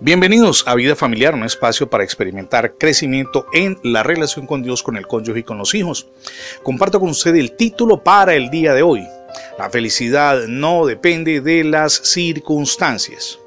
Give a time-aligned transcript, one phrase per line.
[0.00, 4.96] Bienvenidos a Vida Familiar, un espacio para experimentar crecimiento en la relación con Dios, con
[4.96, 6.08] el cónyuge y con los hijos.
[6.62, 9.06] Comparto con usted el título para el día de hoy.
[9.58, 13.38] La felicidad no depende de las circunstancias.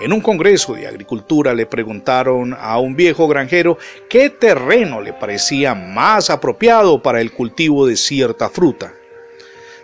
[0.00, 3.76] En un congreso de agricultura le preguntaron a un viejo granjero
[4.08, 8.94] qué terreno le parecía más apropiado para el cultivo de cierta fruta.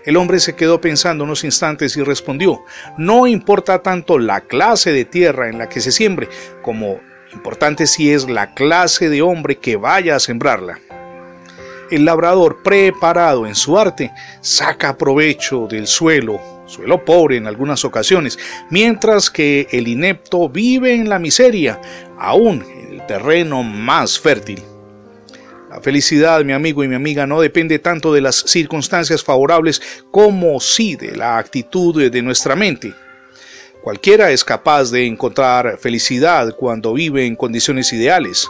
[0.07, 2.65] El hombre se quedó pensando unos instantes y respondió,
[2.97, 6.29] no importa tanto la clase de tierra en la que se siembre,
[6.63, 7.01] como
[7.33, 10.79] importante si es la clase de hombre que vaya a sembrarla.
[11.91, 18.39] El labrador preparado en su arte saca provecho del suelo, suelo pobre en algunas ocasiones,
[18.71, 21.81] mientras que el inepto vive en la miseria,
[22.17, 24.63] aún en el terreno más fértil.
[25.77, 30.59] La felicidad, mi amigo y mi amiga, no depende tanto de las circunstancias favorables como
[30.59, 32.95] sí de la actitud de nuestra mente.
[33.83, 38.49] Cualquiera es capaz de encontrar felicidad cuando vive en condiciones ideales.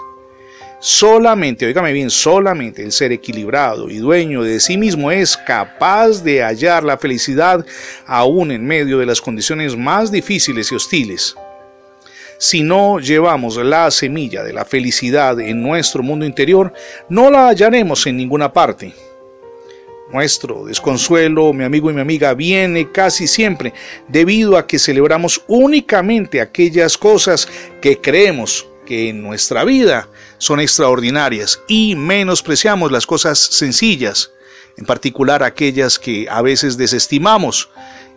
[0.79, 6.45] Solamente, oígame bien, solamente el ser equilibrado y dueño de sí mismo es capaz de
[6.45, 7.67] hallar la felicidad
[8.07, 11.35] aún en medio de las condiciones más difíciles y hostiles.
[12.39, 16.73] Si no llevamos la semilla de la felicidad en nuestro mundo interior,
[17.09, 18.93] no la hallaremos en ninguna parte.
[20.13, 23.73] Nuestro desconsuelo, mi amigo y mi amiga, viene casi siempre
[24.07, 27.49] debido a que celebramos únicamente aquellas cosas
[27.81, 34.31] que creemos que en nuestra vida son extraordinarias y menospreciamos las cosas sencillas,
[34.77, 37.69] en particular aquellas que a veces desestimamos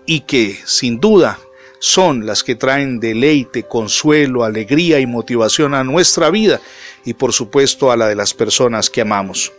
[0.06, 1.40] y que, sin duda,
[1.80, 6.62] son las que traen deleite, consuelo, alegría y motivación a nuestra vida
[7.06, 9.52] y por supuesto a la de las personas que amamos.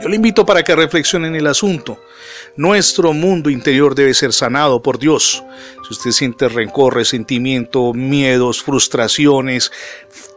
[0.00, 1.98] Yo le invito para que reflexionen el asunto.
[2.56, 5.42] Nuestro mundo interior debe ser sanado por Dios.
[5.86, 9.72] Si usted siente rencor, resentimiento, miedos, frustraciones,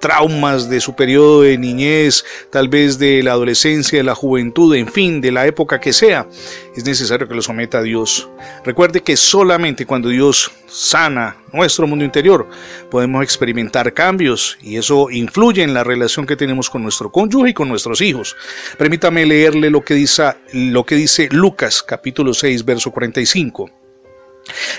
[0.04, 4.89] traumas de su periodo de niñez, tal vez de la adolescencia, de la juventud, en
[4.89, 6.27] fin, de la época que sea,
[6.76, 8.27] es necesario que lo someta a Dios.
[8.66, 12.50] Recuerde que solamente cuando Dios sana nuestro mundo interior
[12.92, 17.54] podemos experimentar cambios y eso influye en la relación que tenemos con nuestro cónyuge y
[17.54, 18.36] con nuestros hijos.
[18.77, 23.83] Permítame leerle lo que dice, Lucas capítulo 6 verso 45.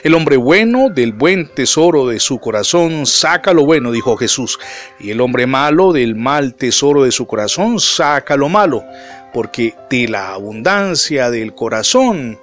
[0.02, 4.58] El hombre bueno del buen tesoro de su corazón saca lo bueno, dijo Jesús,
[5.00, 8.84] y el hombre malo del mal tesoro de su corazón saca lo malo,
[9.32, 12.38] porque de la abundancia del corazón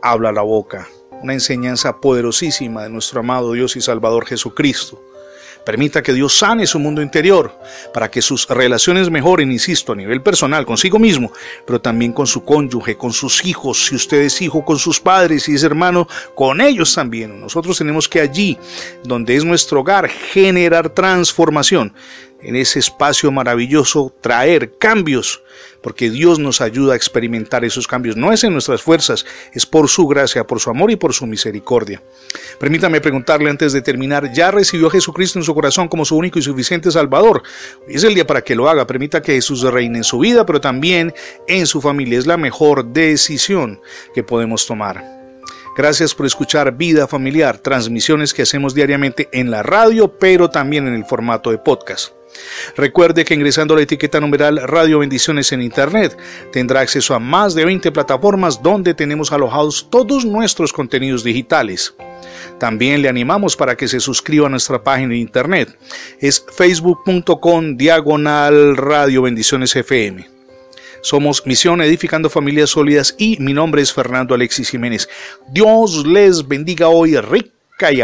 [0.00, 0.88] habla la boca.
[1.22, 5.00] Una enseñanza poderosísima de nuestro amado Dios y Salvador Jesucristo.
[5.64, 7.56] Permita que Dios sane su mundo interior
[7.92, 11.32] para que sus relaciones mejoren, insisto, a nivel personal, consigo mismo,
[11.66, 15.48] pero también con su cónyuge, con sus hijos, si usted es hijo, con sus padres,
[15.48, 17.40] y es hermano, con ellos también.
[17.40, 18.58] Nosotros tenemos que allí,
[19.04, 21.94] donde es nuestro hogar, generar transformación
[22.42, 25.42] en ese espacio maravilloso, traer cambios,
[25.82, 28.16] porque Dios nos ayuda a experimentar esos cambios.
[28.16, 31.26] No es en nuestras fuerzas, es por su gracia, por su amor y por su
[31.26, 32.02] misericordia.
[32.58, 36.38] Permítame preguntarle antes de terminar, ¿ya recibió a Jesucristo en su corazón como su único
[36.38, 37.42] y suficiente Salvador?
[37.88, 38.86] Es el día para que lo haga.
[38.86, 41.12] Permita que Jesús reine en su vida, pero también
[41.48, 42.18] en su familia.
[42.18, 43.80] Es la mejor decisión
[44.14, 45.22] que podemos tomar.
[45.74, 50.94] Gracias por escuchar Vida Familiar, transmisiones que hacemos diariamente en la radio, pero también en
[50.94, 52.12] el formato de podcast.
[52.76, 56.16] Recuerde que ingresando a la etiqueta numeral Radio Bendiciones en Internet
[56.52, 61.94] tendrá acceso a más de 20 plataformas donde tenemos alojados todos nuestros contenidos digitales.
[62.58, 65.78] También le animamos para que se suscriba a nuestra página de internet.
[66.20, 70.30] Es facebook.com diagonal Radio Bendiciones FM.
[71.02, 75.08] Somos Misión Edificando Familias Sólidas y mi nombre es Fernando Alexis Jiménez.
[75.48, 78.00] Dios les bendiga hoy rica y